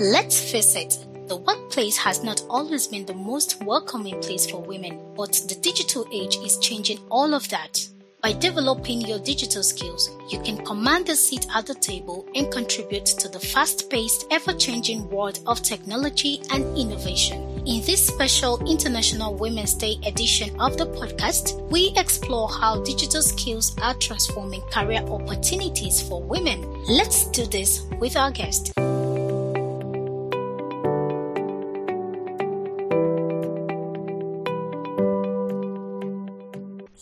[0.00, 0.98] Let's face it,
[1.28, 6.04] the workplace has not always been the most welcoming place for women, but the digital
[6.10, 7.86] age is changing all of that.
[8.20, 13.06] By developing your digital skills, you can command a seat at the table and contribute
[13.06, 17.62] to the fast paced, ever changing world of technology and innovation.
[17.64, 23.76] In this special International Women's Day edition of the podcast, we explore how digital skills
[23.80, 26.84] are transforming career opportunities for women.
[26.88, 28.72] Let's do this with our guest.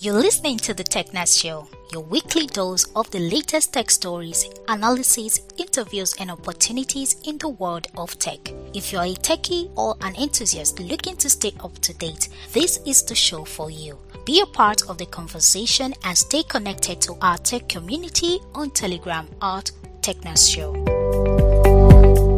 [0.02, 5.41] You're listening to the TechNet Show, your weekly dose of the latest tech stories, analysis,
[5.59, 8.41] interviews, and opportunities in the world of tech.
[8.74, 13.05] If you're a techie or an enthusiast looking to stay up to date, this is
[13.05, 13.96] the show for you.
[14.24, 19.29] Be a part of the conversation and stay connected to our tech community on Telegram
[19.41, 22.31] at TechNet Show.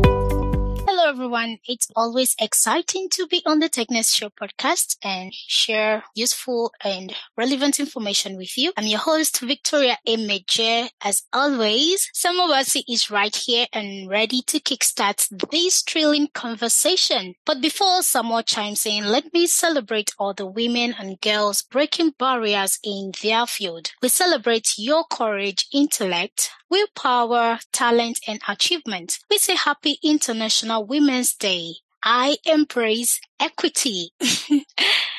[1.05, 1.59] Hello, everyone.
[1.69, 7.79] It's always exciting to be on the TechNet Show podcast and share useful and relevant
[7.79, 8.73] information with you.
[8.79, 10.89] I'm your host, Victoria Emeje.
[11.03, 17.35] As always, Samawasi is right here and ready to kickstart this thrilling conversation.
[17.45, 22.79] But before Samoa chimes in, let me celebrate all the women and girls breaking barriers
[22.83, 23.91] in their field.
[24.01, 29.19] We celebrate your courage, intellect, willpower, talent, and achievement.
[29.31, 31.75] We say happy International Women's Day.
[32.05, 34.11] I embrace equity.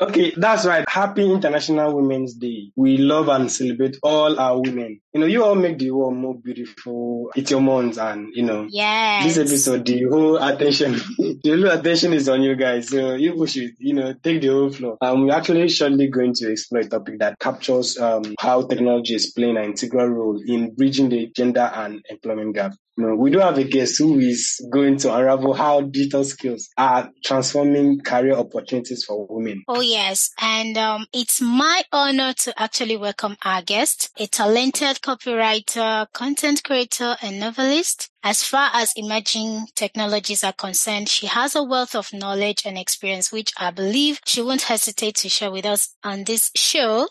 [0.00, 0.88] Okay, that's right.
[0.88, 2.72] Happy International Women's Day.
[2.74, 4.98] We love and celebrate all our women.
[5.12, 7.30] You know, you all make the world more beautiful.
[7.36, 9.24] It's your month and, you know, yes.
[9.24, 12.88] this episode, the whole attention, the whole attention is on you guys.
[12.88, 14.96] So you should, you know, take the whole floor.
[15.02, 19.32] Um, we're actually shortly going to explore a topic that captures, um, how technology is
[19.32, 22.72] playing an integral role in bridging the gender and employment gap.
[23.00, 27.10] Know, we do have a guest who is going to unravel how digital skills are
[27.24, 29.39] transforming career opportunities for women.
[29.68, 30.30] Oh, yes.
[30.40, 37.16] And um, it's my honor to actually welcome our guest, a talented copywriter, content creator,
[37.22, 38.10] and novelist.
[38.22, 43.32] As far as emerging technologies are concerned, she has a wealth of knowledge and experience,
[43.32, 47.08] which I believe she won't hesitate to share with us on this show.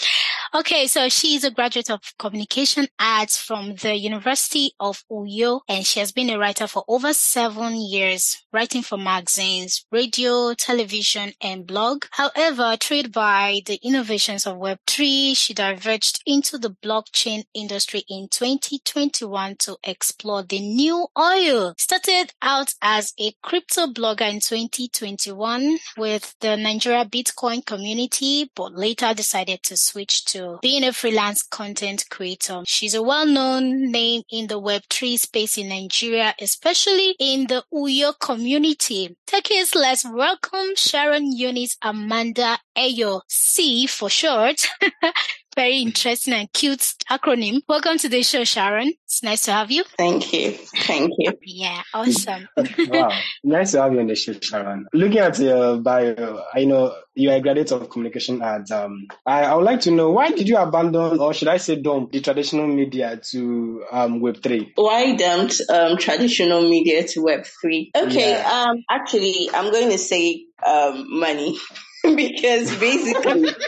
[0.54, 5.86] okay, so she is a graduate of communication arts from the University of Uyo, and
[5.86, 11.66] she has been a writer for over seven years, writing for magazines, radio, television, and
[11.70, 12.04] blog.
[12.10, 19.54] However, trained by the innovations of Web3, she diverged into the blockchain industry in 2021
[19.60, 21.74] to explore the new oil.
[21.78, 29.14] Started out as a crypto blogger in 2021 with the Nigeria Bitcoin community, but later
[29.14, 32.62] decided to switch to being a freelance content creator.
[32.66, 39.16] She's a well-known name in the Web3 space in Nigeria, especially in the Uyo community.
[39.28, 41.30] Techies, let's welcome Sharon
[41.60, 44.66] Eunice Amanda Ayo, C for short.
[45.56, 47.62] Very interesting and cute acronym.
[47.68, 48.92] Welcome to the show, Sharon.
[49.04, 49.82] It's nice to have you.
[49.98, 50.52] Thank you.
[50.52, 51.32] Thank you.
[51.42, 52.48] Yeah, awesome.
[52.78, 53.10] wow.
[53.42, 54.86] Nice to have you on the show, Sharon.
[54.92, 58.70] Looking at your bio, I know you're a graduate of communication arts.
[58.70, 61.76] Um, I, I would like to know why did you abandon, or should I say
[61.76, 64.72] dump, the traditional media to um, Web3?
[64.76, 67.90] Why dumped um, traditional media to Web3?
[67.96, 68.66] Okay, yeah.
[68.68, 71.58] um, actually, I'm going to say um, money
[72.04, 73.50] because basically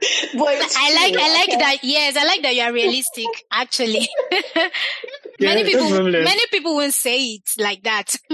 [0.34, 1.78] but I like I like that.
[1.82, 3.26] Yes, I like that you are realistic.
[3.50, 4.08] Actually,
[5.40, 8.14] many people many people won't say it like that.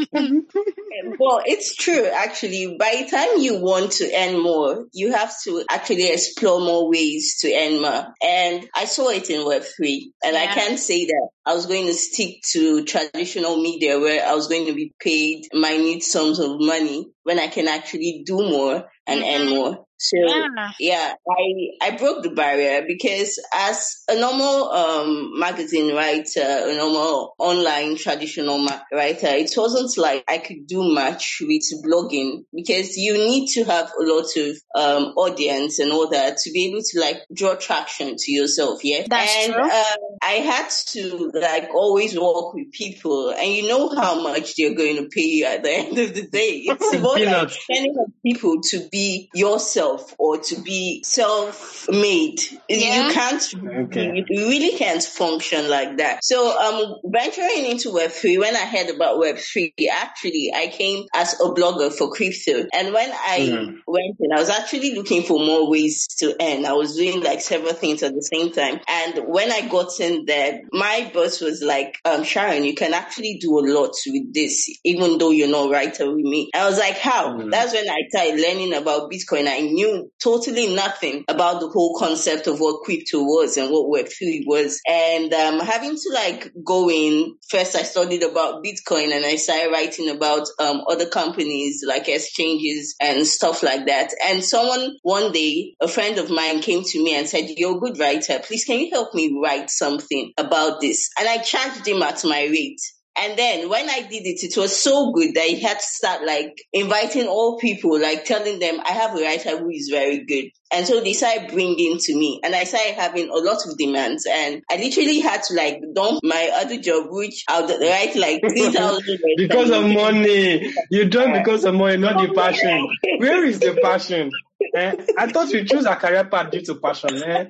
[1.18, 2.06] well, it's true.
[2.06, 6.90] Actually, by the time you want to earn more, you have to actually explore more
[6.90, 8.12] ways to earn more.
[8.22, 10.42] And I saw it in Web three, and yeah.
[10.42, 14.48] I can't say that I was going to stick to traditional media where I was
[14.48, 19.20] going to be paid minute sums of money when I can actually do more and
[19.20, 19.42] mm-hmm.
[19.42, 19.83] earn more.
[20.04, 20.70] So yeah.
[20.78, 27.34] yeah, I I broke the barrier because as a normal um, magazine writer, a normal
[27.38, 33.14] online traditional ma- writer, it wasn't like I could do much with blogging because you
[33.14, 37.00] need to have a lot of um, audience and all that to be able to
[37.00, 38.84] like draw traction to yourself.
[38.84, 39.62] Yeah, That's and true.
[39.62, 44.74] Um, I had to like always work with people, and you know how much they're
[44.74, 46.62] going to pay you at the end of the day.
[46.64, 52.40] It's about like spending people to be yourself yourself or to be self-made.
[52.68, 53.08] Yeah.
[53.08, 53.54] You can't,
[53.86, 54.24] okay.
[54.28, 56.24] you really can't function like that.
[56.24, 61.44] So, um, venturing into Web3, when I heard about Web3, actually, I came as a
[61.44, 62.66] blogger for crypto.
[62.72, 63.78] And when I mm.
[63.86, 66.64] went in, I was actually looking for more ways to earn.
[66.64, 68.80] I was doing like several things at the same time.
[68.88, 73.38] And when I got in there, my boss was like, um, Sharon, you can actually
[73.40, 76.50] do a lot with this, even though you're not writer with me.
[76.54, 77.34] I was like, how?
[77.34, 77.50] Mm.
[77.50, 79.46] That's when I started learning about Bitcoin.
[79.46, 84.42] I knew totally nothing about the whole concept of what crypto was and what Web3
[84.46, 84.80] was.
[84.88, 89.70] And um, having to like go in, first I studied about Bitcoin and I started
[89.70, 94.10] writing about um, other companies like exchanges and stuff like that.
[94.24, 97.80] And someone one day, a friend of mine came to me and said, you're a
[97.80, 98.40] good writer.
[98.42, 101.10] Please, can you help me write something about this?
[101.18, 102.80] And I charged him at my rate.
[103.16, 106.24] And then when I did it, it was so good that I had to start
[106.24, 110.46] like inviting all people, like telling them I have a writer who is very good.
[110.72, 114.26] And so they started bringing to me and I started having a lot of demands
[114.28, 118.40] and I literally had to like dump my other job, which I would write like
[118.48, 119.18] 3,000.
[119.36, 120.74] because of money.
[120.90, 122.88] You don't because of money, not the passion.
[123.18, 124.32] Where is the passion?
[124.74, 124.96] Eh?
[125.18, 127.22] I thought you choose a career path due to passion.
[127.22, 127.46] Eh?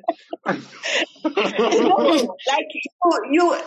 [0.46, 0.56] no,
[1.26, 2.82] like you,
[3.30, 3.60] you,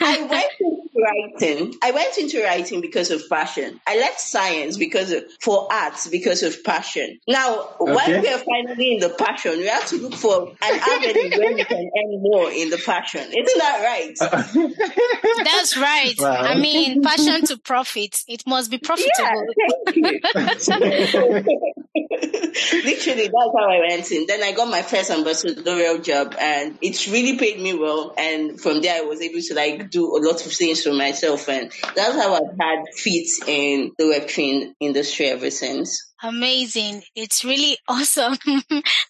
[0.00, 1.74] I went into writing.
[1.82, 3.80] I went into writing because of passion.
[3.86, 7.18] I left science because of, for arts because of passion.
[7.26, 7.94] Now, okay.
[7.94, 11.54] when we are finally in the passion, we have to look for an avenue where
[11.54, 13.22] we can earn more in the passion.
[13.22, 14.18] Isn't that right?
[15.44, 16.14] That's right.
[16.18, 16.42] Wow.
[16.42, 18.22] I mean, passion to profit.
[18.28, 19.46] It must be profitable.
[19.94, 21.42] Yeah,
[22.72, 24.26] Literally, that's how I went in.
[24.26, 28.14] Then I got my first ambassadorial job and it really paid me well.
[28.16, 31.48] And from there, I was able to like do a lot of things for myself.
[31.48, 36.12] And that's how I've had feet in the Web3 industry ever since.
[36.22, 37.02] Amazing.
[37.16, 38.36] It's really awesome.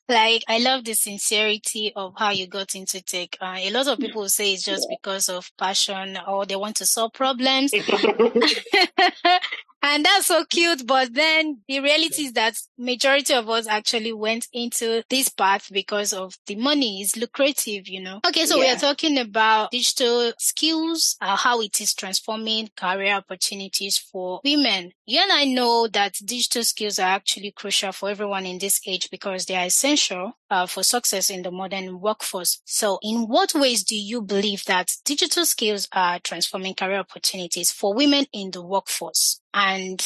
[0.09, 3.37] like, I love the sincerity of how you got into tech.
[3.41, 6.87] Uh, a lot of people say it's just because of passion or they want to
[6.87, 7.73] solve problems.
[9.83, 10.87] And that's so cute.
[10.87, 16.13] But then the reality is that majority of us actually went into this path because
[16.13, 18.21] of the money is lucrative, you know.
[18.27, 18.47] Okay.
[18.47, 18.63] So yeah.
[18.63, 24.93] we are talking about digital skills, uh, how it is transforming career opportunities for women.
[25.05, 29.11] You and I know that digital skills are actually crucial for everyone in this age
[29.11, 32.61] because they are essential uh, for success in the modern workforce.
[32.65, 37.95] So in what ways do you believe that digital skills are transforming career opportunities for
[37.95, 39.42] women in the workforce?
[39.55, 40.03] And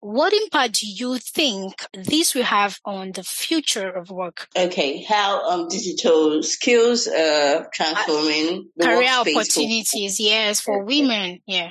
[0.00, 4.48] what impact do you think this will have on the future of work?
[4.56, 10.16] Okay, how um, digital skills uh, transforming uh, career opportunities?
[10.16, 11.40] For- yes, for women.
[11.46, 11.70] Yeah.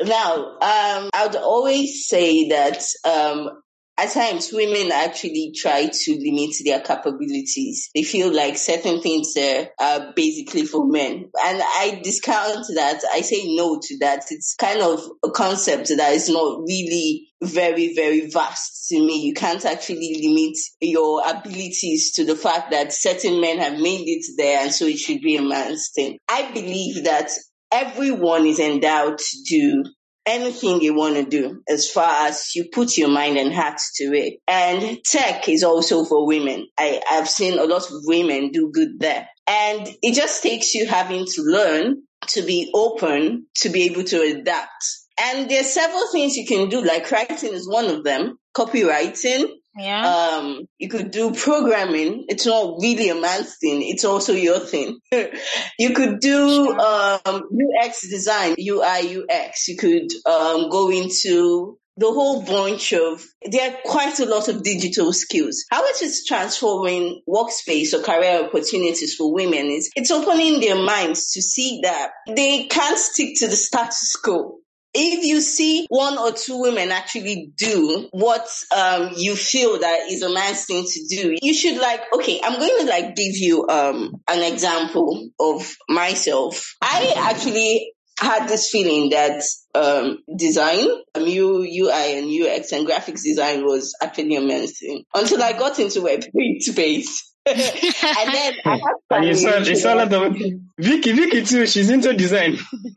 [0.00, 3.62] Now, um, I would always say that um,
[3.98, 7.90] at times women actually try to limit their capabilities.
[7.94, 11.30] They feel like certain things are basically for men.
[11.44, 13.02] And I discount that.
[13.12, 14.24] I say no to that.
[14.30, 19.22] It's kind of a concept that is not really very, very vast to me.
[19.26, 24.24] You can't actually limit your abilities to the fact that certain men have made it
[24.36, 26.18] there and so it should be a man's thing.
[26.28, 27.30] I believe that
[27.70, 29.84] everyone is endowed to do
[30.28, 34.04] anything you want to do as far as you put your mind and heart to
[34.14, 34.40] it.
[34.46, 36.68] And tech is also for women.
[36.78, 39.28] I, I've seen a lot of women do good there.
[39.46, 44.20] And it just takes you having to learn to be open, to be able to
[44.20, 44.84] adapt.
[45.20, 49.46] And there's several things you can do, like writing is one of them, copywriting,
[49.78, 50.06] yeah.
[50.06, 52.24] Um, you could do programming.
[52.28, 53.82] It's not really a man's thing.
[53.82, 54.98] It's also your thing.
[55.78, 57.42] you could do, um,
[57.82, 59.68] UX design, UI, UX.
[59.68, 64.62] You could, um, go into the whole bunch of, there are quite a lot of
[64.62, 65.64] digital skills.
[65.70, 71.32] How it is transforming workspace or career opportunities for women is it's opening their minds
[71.32, 74.57] to see that they can't stick to the status quo
[74.98, 80.22] if you see one or two women actually do what um, you feel that is
[80.22, 83.66] a man's thing to do, you should like, okay, I'm going to like give you
[83.68, 86.76] um, an example of myself.
[86.82, 89.42] I actually had this feeling that
[89.74, 95.42] um, design, um, UI and UX and graphics design was actually a man's thing until
[95.42, 97.32] I got into Web3 space.
[98.18, 101.66] and then I and you saw, you saw that the Vicky, Vicky too.
[101.66, 102.58] She's into design.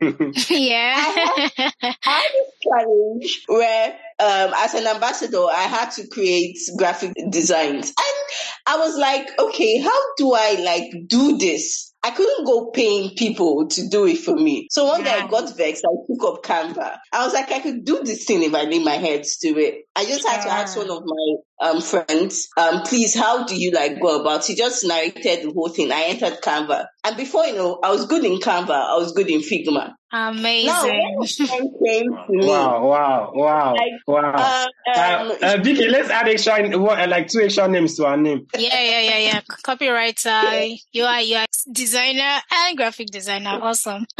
[0.50, 0.94] yeah.
[0.96, 3.88] I had, I had this challenge where,
[4.20, 9.80] um, as an ambassador, I had to create graphic designs, and I was like, okay,
[9.80, 11.92] how do I like do this?
[12.04, 14.66] I couldn't go paying people to do it for me.
[14.70, 15.18] So one yeah.
[15.18, 15.84] day I got vexed.
[15.84, 16.98] I took up Canva.
[17.12, 19.84] I was like, I could do this thing if I lay my head to it.
[19.94, 20.44] I just had yeah.
[20.44, 24.44] to ask one of my um, friends, um, please, how do you like go about?
[24.44, 25.92] He just narrated the whole thing.
[25.92, 28.70] I entered Canva, and before you know, I was good in Canva.
[28.70, 29.94] I was good in Figma.
[30.14, 30.66] Amazing.
[30.66, 34.32] Now, when came to me, Wow, wow, wow, like, wow.
[34.34, 38.04] uh, Uh, um, uh, Vicky, let's add extra, what, uh, like two extra names to
[38.04, 38.46] our name.
[38.58, 39.40] yeah, yeah, yeah, yeah.
[39.64, 43.58] Copywriter, UI, UX designer, and graphic designer.
[43.62, 44.04] Awesome.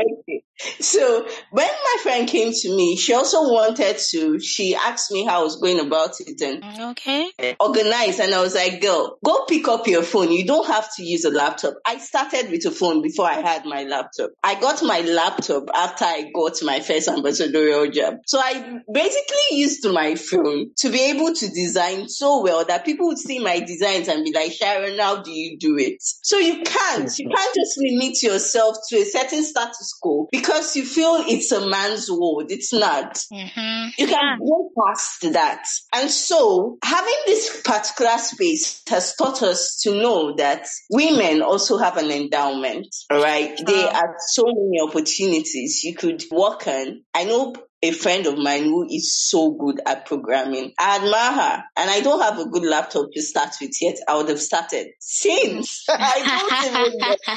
[0.00, 0.42] Okay.
[0.80, 5.40] So when my friend came to me, she also wanted to, she asked me how
[5.40, 7.32] I was going about it and Okay.
[7.58, 8.20] organize.
[8.20, 10.32] And I was like, girl, go pick up your phone.
[10.32, 11.74] You don't have to use a laptop.
[11.86, 14.30] I started with a phone before I had my laptop.
[14.42, 18.18] I got my laptop after I got my first ambassadorial job.
[18.26, 23.08] So I basically used my phone to be able to design so well that people
[23.08, 25.96] would see my designs and be like, Sharon, how do you do it?
[26.00, 27.34] So you can't, you mm-hmm.
[27.34, 32.10] can't just limit yourself to a certain status quo because you feel it's a man's
[32.10, 32.50] world.
[32.50, 33.14] It's not.
[33.32, 33.88] Mm-hmm.
[33.98, 35.64] You can go past that.
[35.94, 41.96] And so having this particular space has taught us to know that women also have
[41.96, 43.58] an endowment, all right?
[43.64, 43.92] There Wow.
[44.00, 47.02] are so many opportunities you could work on.
[47.14, 50.72] I know a friend of mine who is so good at programming.
[50.78, 53.96] I admire her and I don't have a good laptop to start with yet.
[54.06, 55.86] I would have started since.
[55.88, 57.16] I don't even know.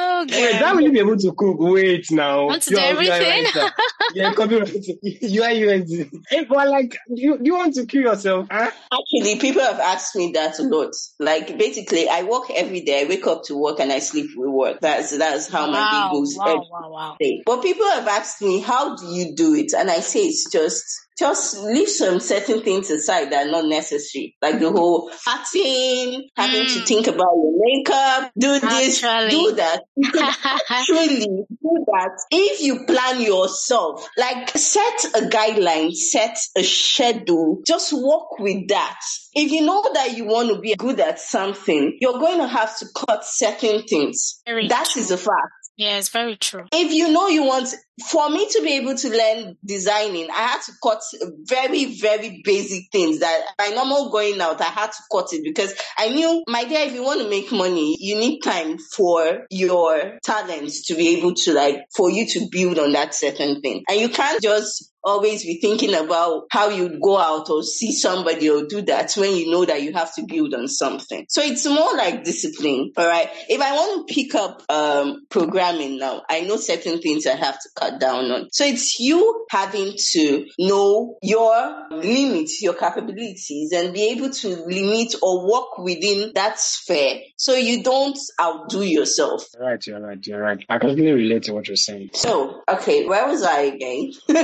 [0.00, 1.56] oh, Wait, that will you be able to cook?
[1.58, 2.46] Wait now.
[2.46, 3.44] Want to do You're- you're everything?
[3.62, 3.72] right,
[4.14, 4.98] Yeah, copywriting.
[5.02, 5.90] You are UX.
[6.28, 8.46] Hey, but like, you, you want to kill yourself?
[8.50, 8.70] Huh?
[8.92, 10.92] Actually, people have asked me that a lot.
[11.18, 13.02] Like basically, I work every day.
[13.02, 14.80] I wake up to work and I sleep with work.
[14.80, 17.16] That's that's how my day goes wow, every wow, wow.
[17.20, 17.42] day.
[17.46, 19.72] But people have asked me, how do you do it?
[19.76, 20.84] And I say it's just
[21.20, 26.66] just leave some certain things aside that are not necessary, like the whole partying, having
[26.66, 26.86] to Mm.
[26.86, 29.30] think about your makeup, do this, Actually.
[29.30, 29.82] do that.
[29.96, 30.34] You can
[30.70, 34.08] actually do that if you plan yourself.
[34.16, 38.98] Like set a guideline, set a schedule, just work with that.
[39.34, 42.76] If you know that you want to be good at something, you're going to have
[42.78, 44.40] to cut certain things.
[44.46, 45.02] Very That true.
[45.02, 45.52] is a fact.
[45.76, 46.64] Yeah, it's very true.
[46.72, 50.62] If you know you want, for me to be able to learn designing, I had
[50.62, 51.02] to cut
[51.44, 55.74] very, very basic things that by normal going out, I had to cut it because
[55.98, 60.18] I knew, my dear, if you want to make money, you need time for your
[60.22, 63.82] talents to be able to like, for you to build on that certain thing.
[63.88, 68.50] And you can't just always be thinking about how you'd go out or see somebody
[68.50, 71.24] or do that when you know that you have to build on something.
[71.28, 72.92] So it's more like discipline.
[72.96, 73.28] All right.
[73.48, 77.58] If I want to pick up um, programming now, I know certain things I have
[77.58, 78.48] to cut down on.
[78.52, 85.14] So it's you having to know your limits, your capabilities, and be able to limit
[85.22, 89.44] or work within that sphere so you don't outdo yourself.
[89.54, 90.64] You're right, you're right, you're right.
[90.68, 92.10] I completely relate to what you're saying.
[92.14, 94.12] So, okay, where was I again?
[94.28, 94.36] You're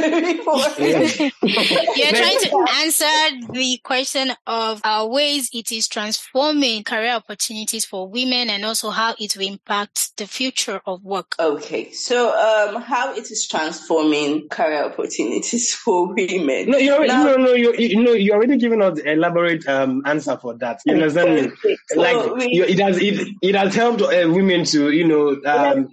[2.13, 8.51] trying to answer the question of uh, ways it is transforming career opportunities for women
[8.51, 11.35] and also how it will impact the future of work.
[11.39, 16.71] Okay, so um, how it is transforming career opportunities for women?
[16.71, 20.03] No, you already, Now- no, no, you, you know, you're already giving us elaborate um,
[20.07, 20.81] answer for that.
[20.87, 21.41] You understand me?
[21.53, 25.37] Okay, so Like, we- it has, it, it has helped uh, women to, you know,
[25.45, 25.89] um,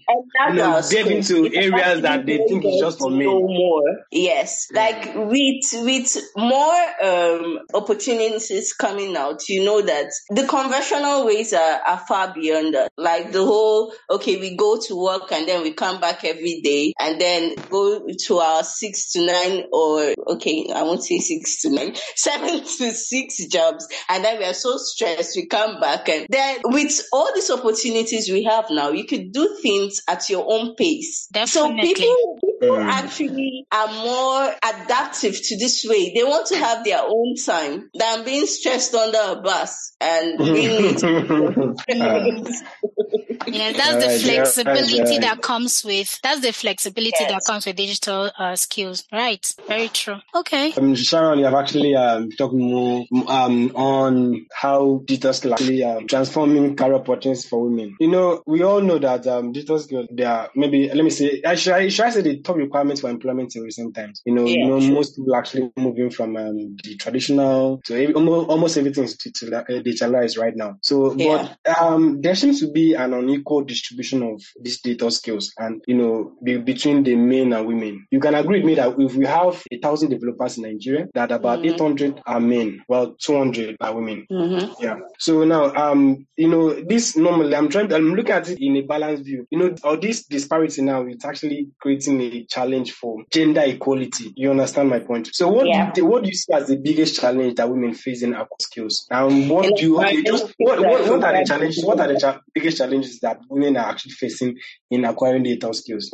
[0.50, 3.26] you know, get into areas that they think is just for men.
[3.28, 4.68] More, yes.
[4.74, 11.82] Like with with more um, opportunities coming out, you know that the conventional ways are,
[11.88, 12.92] are far beyond that.
[12.98, 16.94] Like the whole okay, we go to work and then we come back every day
[17.00, 21.70] and then go to our six to nine or okay, I won't say six to
[21.70, 25.36] nine, seven to six jobs, and then we are so stressed.
[25.36, 29.58] We come back and then with all these opportunities we have now, you could do
[29.62, 31.28] things at your own pace.
[31.46, 31.94] So Definitely.
[31.94, 32.90] people, people Mm.
[32.90, 36.14] actually are more adaptive to this way.
[36.16, 40.98] They want to have their own time than being stressed under a bus and being
[41.94, 42.20] Uh,
[43.48, 47.66] Yeah, that's the Alright, yeah, flexibility right, that comes with that's the flexibility that comes
[47.66, 49.04] with digital uh, skills.
[49.12, 49.54] Right.
[49.68, 50.18] Very true.
[50.34, 50.74] Okay.
[50.74, 56.08] Um, Sharon, you have actually um, talked more um, on how digital skills actually um,
[56.08, 57.96] transforming career opportunities for women.
[58.00, 61.42] You know, we all know that um, digital skills, they are maybe, let me say,
[61.46, 64.22] I should, I, should I say the top requirements for employment in recent times?
[64.26, 64.94] You know, you know, sure.
[64.94, 70.38] most people actually moving from um, the traditional to almost, almost everything is uh, digitalized
[70.38, 70.78] right now.
[70.82, 71.54] So, Yeah.
[71.64, 75.96] but um, there seems to be an unequal distribution of these data skills and, you
[75.96, 78.06] know, be, between the men and women.
[78.12, 81.32] You can agree with me that if we have a thousand developers in Nigeria, that
[81.32, 81.74] about Mhm.
[81.74, 84.26] 800 are men, while 200 are women.
[84.30, 84.76] Mhm.
[84.82, 84.98] Yeah.
[85.20, 88.82] So now, um, you know, this normally, I'm trying, I'm looking at it in a
[88.82, 89.48] balanced view.
[89.50, 94.34] You know, all this disparity now, it's actually creating a challenge for gender equality.
[94.36, 95.30] You understand my point?
[95.34, 95.92] So what yeah.
[95.94, 98.58] do you, what do you see as the biggest challenge that women face in aqua
[98.60, 99.06] skills?
[99.10, 101.84] And what do you what, what, what are the challenges?
[101.86, 104.58] What are the cha- biggest challenges that women are actually facing
[104.92, 106.12] in acquiring digital skills?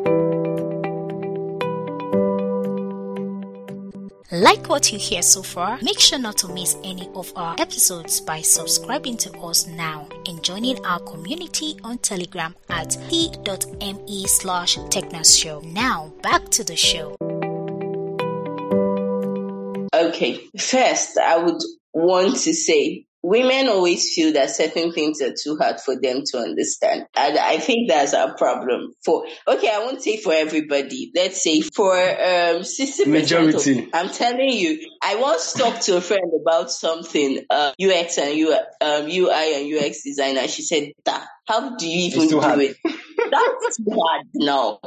[4.31, 8.21] Like what you hear so far, make sure not to miss any of our episodes
[8.21, 15.63] by subscribing to us now and joining our community on Telegram at t.me slash technoshow.
[15.63, 17.15] Now, back to the show.
[19.95, 21.61] Okay, first, I would
[21.91, 26.37] want to say women always feel that certain things are too hard for them to
[26.37, 27.05] understand.
[27.15, 31.11] And I think that's our problem for, okay, I won't say for everybody.
[31.15, 33.79] Let's say for, um, 60% Majority.
[33.79, 38.35] Of, I'm telling you, I once talked to a friend about something, uh, UX and
[38.37, 40.47] U, um, UI and UX designer.
[40.47, 40.91] She said,
[41.45, 42.59] how do you even do hard.
[42.59, 42.77] it?
[42.85, 44.79] That's too hard now.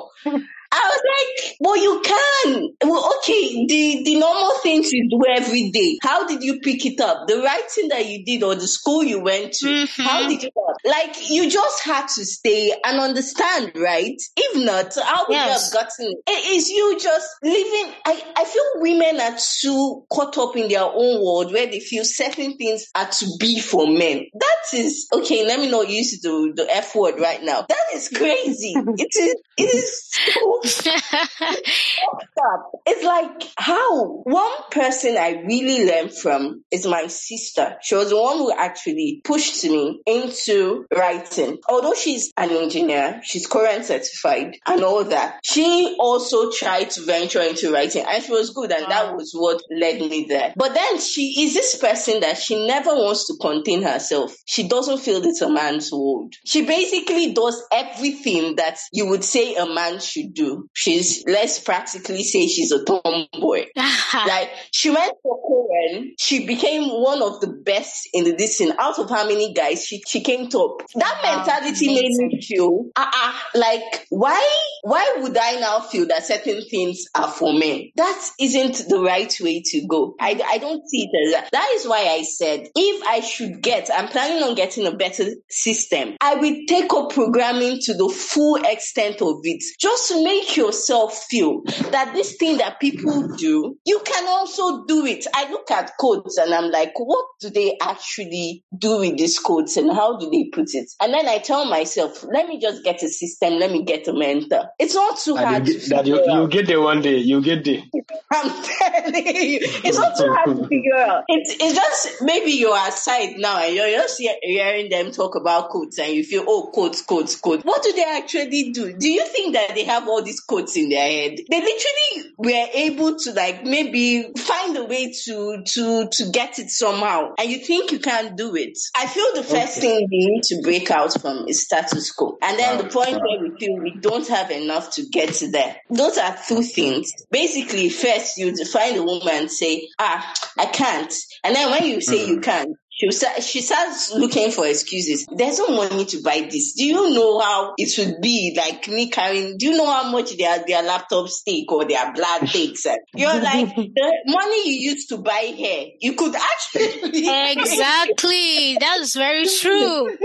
[0.72, 2.70] I was like, well, you can.
[2.82, 5.98] Well, okay, the, the normal things you do every day.
[6.02, 7.28] How did you pick it up?
[7.28, 9.66] The writing that you did or the school you went to.
[9.66, 10.02] Mm-hmm.
[10.02, 10.50] How did you,
[10.84, 14.16] like, you just had to stay and understand, right?
[14.36, 15.70] If not, how would yes.
[15.72, 16.30] you have gotten it?
[16.30, 17.94] It is you just living.
[18.06, 22.04] I, I feel women are too caught up in their own world where they feel
[22.04, 24.24] certain things are to be for men.
[24.32, 27.66] That is, okay, let me not use the, the F word right now.
[27.68, 28.74] That is crazy.
[28.76, 30.61] it is, it is so
[32.86, 37.78] it's like how one person I really learned from is my sister.
[37.82, 41.58] She was the one who actually pushed me into writing.
[41.68, 45.40] Although she's an engineer, she's COREN certified and all that.
[45.42, 48.88] She also tried to venture into writing and she was good and wow.
[48.88, 50.52] that was what led me there.
[50.56, 54.34] But then she is this person that she never wants to contain herself.
[54.46, 56.34] She doesn't feel it's a man's world.
[56.44, 62.24] She basically does everything that you would say a man should do She's let's practically
[62.24, 63.66] say she's a tomboy.
[64.14, 68.72] like she went for Korean, she became one of the best in the distance.
[68.78, 70.82] Out of how many guys she she came top.
[70.94, 72.16] That wow, mentality amazing.
[72.18, 74.40] made me feel uh, uh like why
[74.82, 77.90] why would I now feel that certain things are for men?
[77.96, 80.14] That isn't the right way to go.
[80.20, 81.50] I, I don't see it as that.
[81.52, 85.26] That is why I said if I should get, I'm planning on getting a better
[85.48, 86.16] system.
[86.20, 90.56] I will take up programming to the full extent of it just to make make
[90.56, 95.26] yourself feel that this thing that people do, you can also do it.
[95.34, 99.76] I look at codes and I'm like, what do they actually do with these codes
[99.76, 100.90] and how do they put it?
[101.00, 104.12] And then I tell myself, let me just get a system, let me get a
[104.12, 104.68] mentor.
[104.78, 105.66] It's not too hard.
[105.66, 107.82] You get, that you, you get there one day, you get there.
[108.32, 111.24] I'm telling you, it's not too hard to figure out.
[111.28, 115.98] It's, it's just maybe you're outside now and you're just hearing them talk about codes
[115.98, 117.64] and you feel, oh, codes, codes, codes.
[117.64, 118.92] What do they actually do?
[118.92, 121.38] Do you think that they have all these quotes in their head.
[121.50, 126.70] They literally were able to like maybe find a way to to to get it
[126.70, 127.32] somehow.
[127.38, 128.78] And you think you can't do it.
[128.96, 129.80] I feel the first okay.
[129.80, 132.38] thing we need to break out from is status quo.
[132.42, 132.82] And then wow.
[132.82, 133.20] the point wow.
[133.20, 135.76] where we feel we don't have enough to get to there.
[135.90, 137.12] Those are two things.
[137.30, 141.12] Basically, first you define a woman and say, ah, I can't.
[141.44, 142.30] And then when you say mm-hmm.
[142.32, 142.76] you can't,
[143.10, 145.26] she, she starts looking for excuses.
[145.30, 146.74] There's no money to buy this.
[146.74, 149.58] Do you know how it would be like me carrying?
[149.58, 152.86] Do you know how much their their laptops take or their blood takes?
[153.14, 158.76] You're like the money you used to buy hair, you could actually exactly.
[158.78, 160.16] That's very true.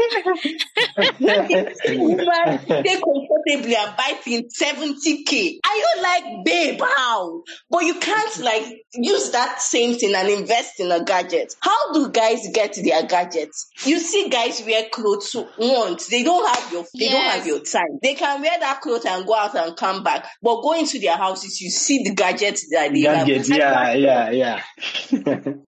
[2.78, 3.02] Take
[3.46, 5.60] comfortably and buy things seventy k.
[5.64, 6.82] Are you like, babe?
[6.82, 7.44] How?
[7.70, 11.54] But you can't like use that same thing and invest in a gadget.
[11.62, 13.70] How do guys get their gadgets.
[13.86, 16.08] You see guys wear clothes once.
[16.08, 17.14] They don't have your they yes.
[17.14, 18.00] don't have your time.
[18.02, 20.28] They can wear that clothes and go out and come back.
[20.42, 23.58] But go into their houses, you see the gadgets that they gadgets, have.
[23.58, 24.64] Yeah, yeah, yeah.
[25.12, 25.64] Women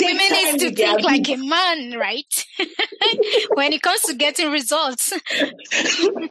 [0.00, 2.45] Women need to think like a man, right?
[3.54, 5.12] when it comes to getting results.
[5.40, 6.28] Women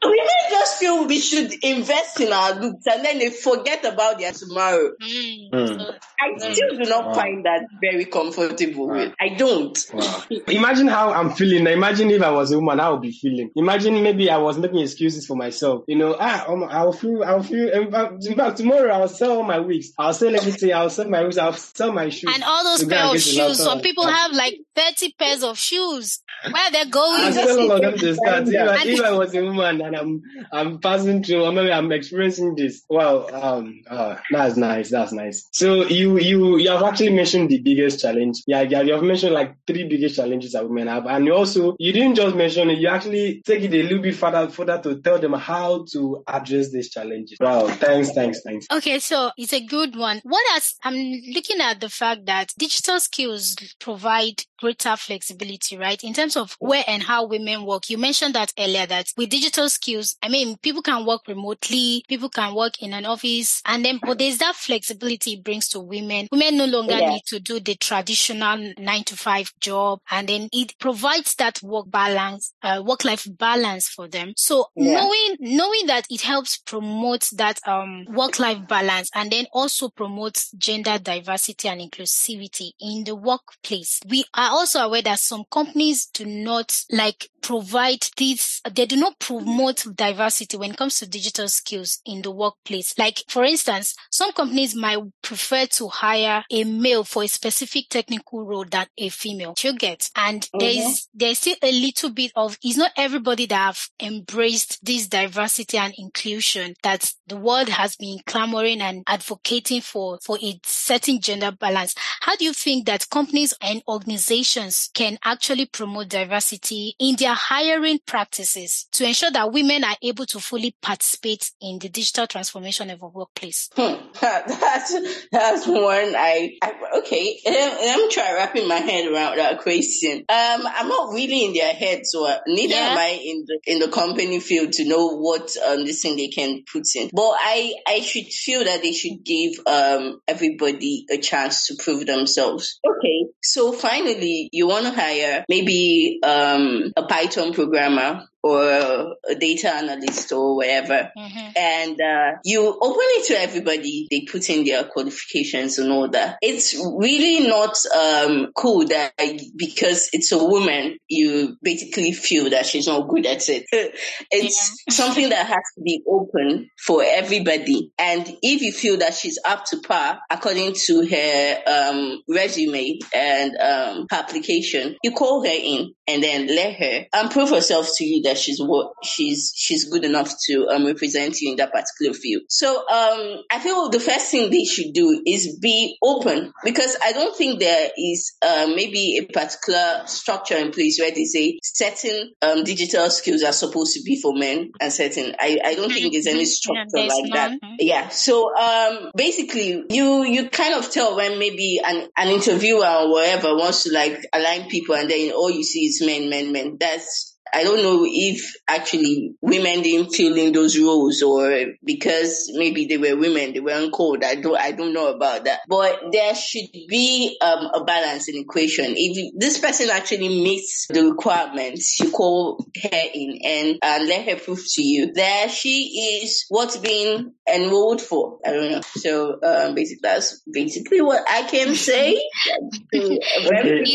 [0.50, 4.92] just feel we should invest in our looks and then they forget about their tomorrow.
[5.02, 5.52] Mm.
[5.52, 5.96] Mm.
[6.20, 7.14] I still do not wow.
[7.14, 9.12] find that very comfortable wow.
[9.20, 9.78] I don't.
[9.94, 10.24] Wow.
[10.48, 11.68] Imagine how I'm feeling.
[11.68, 13.52] Imagine if I was a woman, I would be feeling.
[13.56, 15.84] Imagine maybe I was making excuses for myself.
[15.88, 17.70] You know, ah, um, I'll feel, I'll feel.
[17.70, 17.92] In
[18.36, 19.92] fact, tomorrow I'll sell all my wigs.
[19.98, 20.74] I'll sell everything.
[20.74, 21.38] I'll sell my wigs.
[21.38, 22.32] I'll sell my shoes.
[22.34, 23.58] And all those pair of shoes.
[23.58, 26.15] Some people have like thirty pairs of shoes.
[26.16, 26.54] Skills.
[26.54, 27.22] Where they're going.
[27.22, 28.48] I still all of them to start.
[28.48, 31.92] If I, if I was a woman and I'm I'm passing through, or maybe I'm
[31.92, 32.84] experiencing this.
[32.90, 34.92] Wow, um, uh, that's nice.
[34.92, 35.48] That's nice.
[35.52, 38.44] So you you you have actually mentioned the biggest challenge.
[38.48, 41.92] Yeah, yeah, you have mentioned like three biggest challenges that women have, and also you
[41.92, 42.78] didn't just mention it.
[42.78, 46.72] You actually take it a little bit further further to tell them how to address
[46.72, 47.38] these challenges.
[47.40, 48.68] Wow, thanks, thanks, thanks.
[48.72, 50.22] Okay, so it's a good one.
[50.24, 50.76] What else?
[50.84, 50.96] I'm
[51.34, 56.04] looking at the fact that digital skills provide greater flexibility, right?
[56.04, 57.90] In terms of where and how women work.
[57.90, 62.30] You mentioned that earlier that with digital skills, I mean, people can work remotely, people
[62.30, 66.28] can work in an office, and then, but there's that flexibility it brings to women.
[66.32, 67.10] Women no longer yeah.
[67.10, 71.90] need to do the traditional nine to five job, and then it provides that work
[71.90, 74.34] balance, uh, work life balance for them.
[74.38, 75.02] So yeah.
[75.02, 80.52] knowing, knowing that it helps promote that, um, work life balance and then also promotes
[80.52, 84.00] gender diversity and inclusivity in the workplace.
[84.08, 89.20] We are also aware that some companies do not like provide this, they do not
[89.20, 92.98] promote diversity when it comes to digital skills in the workplace.
[92.98, 98.44] Like, for instance, some companies might prefer to hire a male for a specific technical
[98.44, 99.54] role than a female.
[99.62, 100.58] You get, and mm-hmm.
[100.58, 105.78] there's, there's still a little bit of, it's not everybody that have embraced this diversity
[105.78, 111.52] and inclusion that the world has been clamoring and advocating for, for a certain gender
[111.52, 111.94] balance.
[112.22, 118.00] How do you think that companies and organizations can actually promote diversity in their hiring
[118.06, 123.02] practices to ensure that women are able to fully participate in the digital transformation of
[123.02, 123.70] a workplace?
[123.76, 123.96] Hmm.
[124.22, 127.38] That's that's one I, I okay.
[127.46, 130.20] Let, me try wrapping my head around that question.
[130.20, 132.90] Um, I'm not really in their head, so neither yeah.
[132.90, 136.30] am I in the in the company field to know what um this thing they
[136.30, 137.10] can put in.
[137.14, 142.06] But I I should feel that they should give um everybody a chance to prove
[142.06, 142.80] themselves.
[142.88, 149.74] Okay, so finally you want to hire maybe um a Python programmer or a data
[149.74, 151.10] analyst or whatever.
[151.18, 151.50] Mm-hmm.
[151.56, 154.08] And uh, you open it to everybody.
[154.12, 156.38] They put in their qualifications and all that.
[156.44, 159.14] It's really not um, cool that
[159.56, 163.66] because it's a woman, you basically feel that she's not good at it.
[164.32, 164.94] it's yeah.
[164.94, 167.92] something that has to be open for everybody.
[167.98, 173.58] And if you feel that she's up to par according to her um, resume and
[173.58, 178.22] um, application, you call her in and then let her and prove herself to you
[178.22, 182.14] that that she's what she's she's good enough to um, represent you in that particular
[182.14, 182.44] field.
[182.50, 187.14] So um, I feel the first thing they should do is be open because I
[187.14, 192.34] don't think there is uh, maybe a particular structure in place where they say certain
[192.42, 195.36] um, digital skills are supposed to be for men and certain.
[195.40, 196.46] I, I don't think there's any mm-hmm.
[196.46, 197.60] structure yeah, like that.
[197.80, 198.10] Yeah.
[198.10, 203.56] So um, basically, you you kind of tell when maybe an an interviewer or whatever
[203.56, 206.78] wants to like align people, and then all you see is men, men, men.
[206.80, 212.86] That's I don't know if actually women didn't fill in those roles or because maybe
[212.86, 214.24] they were women, they weren't called.
[214.24, 215.62] I don't, I don't know about that.
[215.68, 218.94] But there should be um, a balance in equation.
[218.98, 224.36] If this person actually meets the requirements, you call her in and uh, let her
[224.36, 228.40] prove to you that she is what's being enrolled for.
[228.46, 228.82] I don't know.
[228.82, 232.20] So um, basically, that's basically what I can say.
[232.96, 233.20] okay.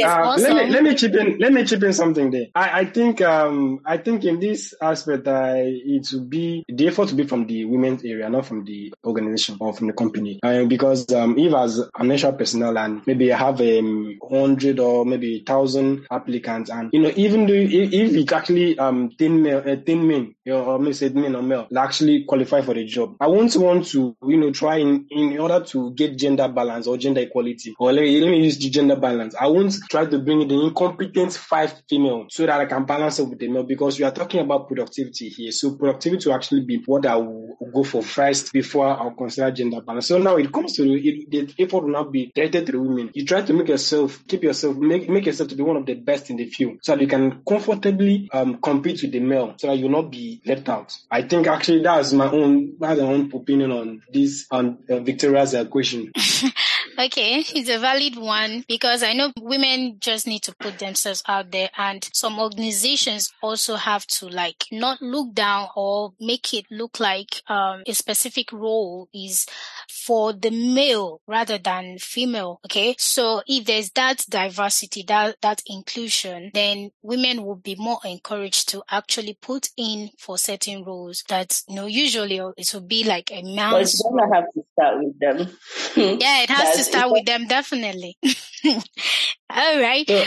[0.02, 1.38] Uh, let me let me chip in.
[1.38, 2.46] Let me chip in something there.
[2.54, 3.20] I I think.
[3.20, 7.46] Um, I think in this aspect, uh, it would be the effort to be from
[7.46, 10.40] the women's area, not from the organization or from the company.
[10.42, 14.78] Uh, because um, if as a national personnel and maybe I have a um, hundred
[14.78, 19.42] or maybe thousand applicants, and you know, even though if, if it's actually um ten
[19.42, 23.16] male, uh, ten men, or maybe say men or male, actually qualify for the job,
[23.20, 26.96] I won't want to you know try in in order to get gender balance or
[26.96, 29.34] gender equality, or let me, let me use gender balance.
[29.38, 33.24] I won't try to bring the incompetent five female so that I can balance it
[33.28, 35.52] with the male because we are talking about productivity here.
[35.52, 39.80] So productivity will actually be what I will go for first before I'll consider gender
[39.80, 40.06] balance.
[40.06, 43.10] So now it comes to it, the effort will not be directed to the women.
[43.14, 45.94] You try to make yourself, keep yourself, make, make yourself to be one of the
[45.94, 49.68] best in the field so that you can comfortably um, compete with the male so
[49.68, 50.96] that you'll not be left out.
[51.10, 56.12] I think actually that's my own, my own opinion on this, on uh, Victoria's equation.
[57.00, 61.50] Okay, it's a valid one because I know women just need to put themselves out
[61.50, 67.00] there and some organizations also have to like not look down or make it look
[67.00, 69.46] like um, a specific role is
[69.88, 72.60] for the male rather than female.
[72.66, 72.94] Okay.
[72.98, 78.82] So if there's that diversity, that, that inclusion, then women will be more encouraged to
[78.90, 83.42] actually put in for certain roles that, you know, usually it will be like a
[83.42, 83.72] man's.
[83.72, 85.38] But it's gonna have to start with them.
[85.96, 88.16] yeah, it has to start with them, definitely.
[89.52, 90.08] All right.
[90.08, 90.24] So,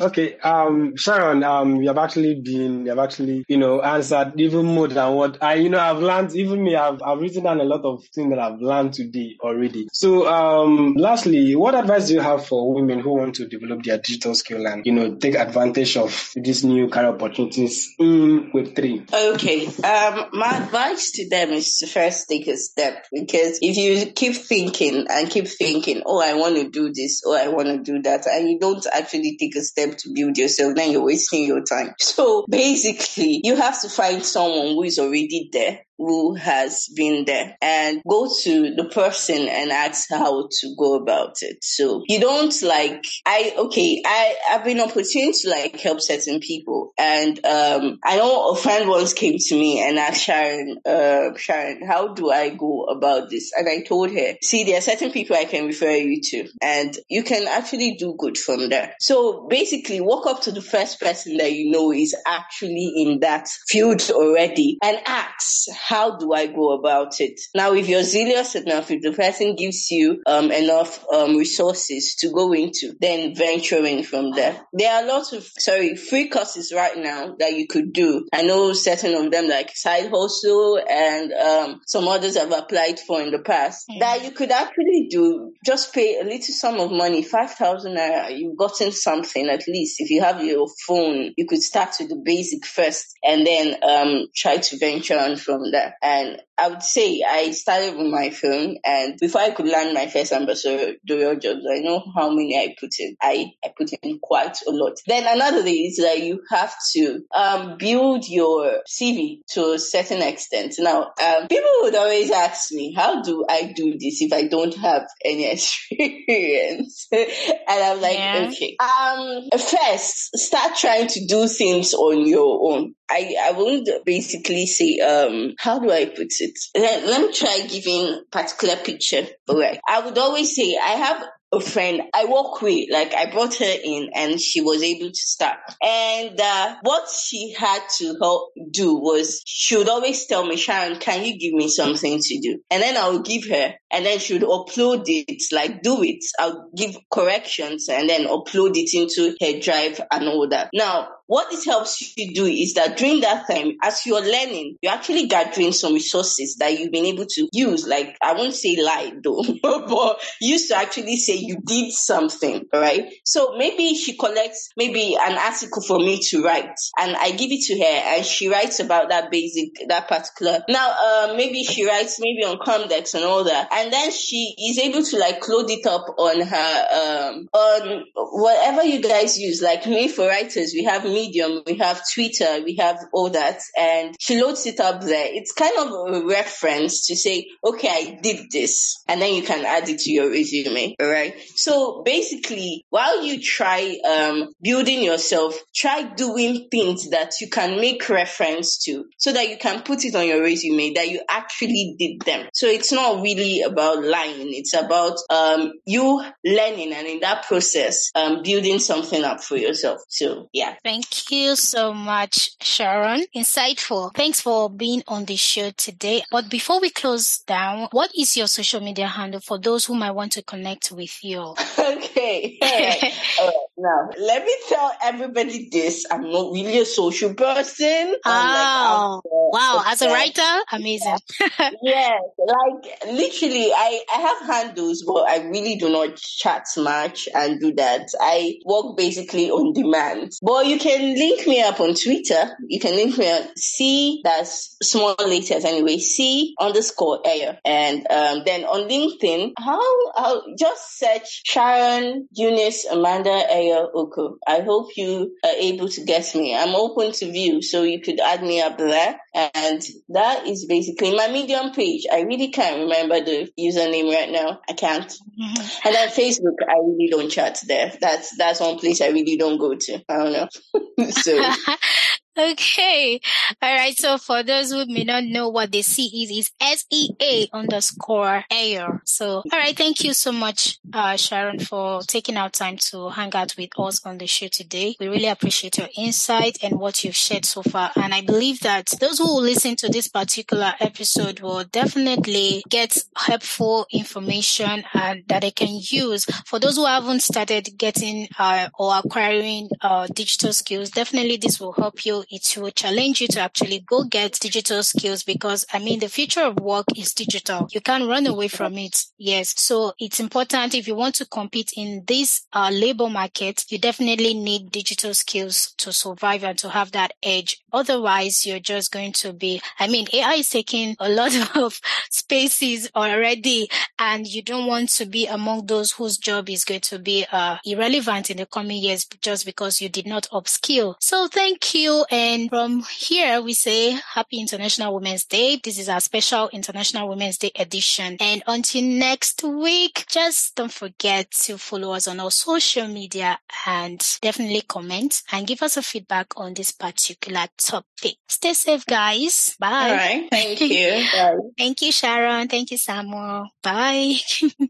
[0.06, 0.38] okay.
[0.38, 4.88] Um, Sharon, um, you have actually been, you have actually, you know, answered even more
[4.88, 7.84] than what I, you know, I've learned, even me, I've, I've written down a lot
[7.84, 9.88] of things that I've learned today already.
[9.92, 13.98] So, um, lastly, what advice do you have for women who want to develop their
[13.98, 19.12] digital skill and, you know, take advantage of these new career opportunities in Web3?
[19.34, 19.66] Okay.
[19.66, 24.34] Um, my advice to them is to first take a step because if you keep
[24.34, 28.02] thinking and keep thinking, oh, I want to do this, oh, I want to do
[28.02, 31.62] that, and you don't actually take a step to build yourself, then you're wasting your
[31.62, 31.94] time.
[32.16, 37.56] So basically, you have to find someone who is already there who has been there
[37.62, 41.58] and go to the person and ask how to go about it.
[41.62, 46.92] So you don't like, I, okay, I, I've been opportunity to like help certain people.
[46.98, 51.86] And, um, I know a friend once came to me and asked Sharon, uh, Sharon,
[51.86, 53.52] how do I go about this?
[53.66, 56.96] And I told her, see, there are certain people I can refer you to and
[57.08, 58.94] you can actually do good from there.
[59.00, 63.48] So basically walk up to the first person that you know is actually in that
[63.68, 67.40] field already and ask, how do I go about it?
[67.54, 72.30] Now, if you're zealous enough, if the person gives you um, enough um, resources to
[72.30, 74.60] go into, then venturing from there.
[74.72, 78.26] There are lots of, sorry, free courses right now that you could do.
[78.32, 83.20] I know certain of them like Side Hustle and um, some others I've applied for
[83.20, 84.00] in the past mm-hmm.
[84.00, 85.52] that you could actually do.
[85.64, 88.36] Just pay a little sum of money, 5,000 naira.
[88.36, 90.00] You've gotten something at least.
[90.00, 94.26] If you have your phone, you could start with the basic first and then um,
[94.34, 95.94] try to venture on from there that.
[96.02, 100.06] And I would say I started with my phone and before I could land my
[100.06, 103.16] first ambassadorial jobs, I know how many I put in.
[103.20, 104.94] I, I put in quite a lot.
[105.06, 110.22] Then another thing is that you have to um, build your CV to a certain
[110.22, 110.74] extent.
[110.78, 114.74] Now, um, people would always ask me, how do I do this if I don't
[114.76, 117.08] have any experience?
[117.12, 117.28] and
[117.68, 118.50] I'm like, yeah.
[118.52, 118.76] okay.
[118.80, 122.94] Um, first, start trying to do things on your own.
[123.10, 126.58] I, I won't basically say, um, how do I put it?
[126.74, 129.26] Let, let me try giving particular picture.
[129.48, 129.78] Right.
[129.88, 133.74] I would always say I have a friend I work with, like I brought her
[133.84, 135.58] in and she was able to start.
[135.82, 140.98] And uh, what she had to help do was she would always tell me, Sharon,
[140.98, 142.60] can you give me something to do?
[142.70, 146.24] And then I would give her and then she would upload it, like do it.
[146.38, 150.70] I'll give corrections and then upload it into her drive and all that.
[150.74, 154.92] Now, what it helps you do is that during that time, as you're learning, you're
[154.92, 157.86] actually gathering some resources that you've been able to use.
[157.86, 163.12] Like, I won't say lie though, but used to actually say you did something, right?
[163.24, 167.64] So maybe she collects maybe an article for me to write and I give it
[167.66, 170.60] to her and she writes about that basic, that particular.
[170.68, 173.68] Now, uh, maybe she writes maybe on Comdex and all that.
[173.72, 178.84] And then she is able to like load it up on her, um, on whatever
[178.84, 179.60] you guys use.
[179.62, 184.14] Like me for writers, we have Medium, we have Twitter, we have all that, and
[184.20, 185.28] she loads it up there.
[185.30, 189.64] It's kind of a reference to say, okay, I did this, and then you can
[189.64, 191.34] add it to your resume, all right?
[191.54, 198.06] So basically, while you try um, building yourself, try doing things that you can make
[198.10, 202.20] reference to, so that you can put it on your resume that you actually did
[202.26, 202.46] them.
[202.52, 208.10] So it's not really about lying; it's about um, you learning, and in that process,
[208.14, 210.00] um, building something up for yourself.
[210.08, 210.74] So yeah.
[210.84, 213.24] Thank Thank you so much, Sharon.
[213.34, 214.14] Insightful.
[214.14, 216.22] Thanks for being on the show today.
[216.30, 220.10] But before we close down, what is your social media handle for those who might
[220.12, 221.54] want to connect with you?
[221.86, 222.58] Okay.
[222.60, 223.14] All right.
[223.40, 223.65] All right.
[223.78, 226.06] Now, let me tell everybody this.
[226.10, 228.16] I'm not really a social person.
[228.24, 229.82] Oh, like, wow.
[229.86, 231.18] As a writer, amazing.
[231.82, 232.22] yes.
[232.38, 237.74] Like, literally, I, I have handles, but I really do not chat much and do
[237.74, 238.08] that.
[238.18, 240.32] I work basically on demand.
[240.40, 242.56] But you can link me up on Twitter.
[242.68, 247.58] You can link me on C, that's small letters anyway, C underscore air.
[247.62, 254.38] And um, then on LinkedIn, how, how just search Sharon Eunice Amanda Ayer Oko.
[254.46, 256.54] I hope you are able to get me.
[256.54, 259.20] I'm open to view, so you could add me up there.
[259.34, 262.06] And that is basically my Medium page.
[262.10, 264.60] I really can't remember the username right now.
[264.68, 265.08] I can't.
[265.08, 265.88] Mm-hmm.
[265.88, 267.92] And then Facebook, I really don't chat there.
[268.00, 270.04] That's that's one place I really don't go to.
[270.08, 271.10] I don't know.
[271.10, 271.38] so
[272.38, 273.18] Okay.
[273.62, 273.96] All right.
[273.96, 279.00] So for those who may not know what the C is, is S-E-A underscore air.
[279.06, 279.74] So, all right.
[279.74, 284.04] Thank you so much, uh, Sharon, for taking our time to hang out with us
[284.04, 284.96] on the show today.
[285.00, 287.90] We really appreciate your insight and what you've shared so far.
[287.96, 292.98] And I believe that those who will listen to this particular episode will definitely get
[293.16, 296.26] helpful information and that they can use.
[296.44, 301.72] For those who haven't started getting, uh, or acquiring, uh, digital skills, definitely this will
[301.72, 306.00] help you it will challenge you to actually go get digital skills because I mean,
[306.00, 307.68] the future of work is digital.
[307.72, 309.04] You can't run away from it.
[309.18, 309.54] Yes.
[309.60, 314.34] So it's important if you want to compete in this uh, labor market, you definitely
[314.34, 317.58] need digital skills to survive and to have that edge.
[317.72, 322.90] Otherwise, you're just going to be, I mean, AI is taking a lot of spaces
[322.94, 327.26] already and you don't want to be among those whose job is going to be
[327.32, 330.94] uh, irrelevant in the coming years just because you did not upskill.
[331.00, 335.60] So thank you and from here, we say Happy International Women's Day.
[335.62, 338.16] This is our special International Women's Day edition.
[338.20, 344.02] And until next week, just don't forget to follow us on our social media and
[344.22, 348.16] definitely comment and give us a feedback on this particular topic.
[348.28, 349.54] Stay safe, guys.
[349.60, 349.90] Bye.
[349.90, 350.28] All right.
[350.30, 351.04] Thank you.
[351.12, 351.36] Bye.
[351.58, 352.48] Thank you, Sharon.
[352.48, 353.48] Thank you, Samuel.
[353.62, 354.14] Bye.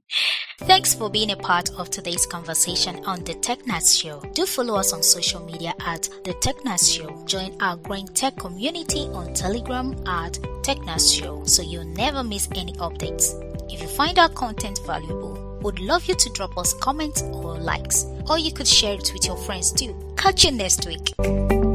[0.61, 4.21] Thanks for being a part of today's conversation on The TechNats Show.
[4.35, 9.01] Do follow us on social media at The TechNats Show join our growing tech community
[9.13, 13.35] on Telegram at TechNas Show so you'll never miss any updates.
[13.71, 18.07] If you find our content valuable, would love you to drop us comments or likes,
[18.31, 19.95] or you could share it with your friends too.
[20.17, 21.66] Catch you next week.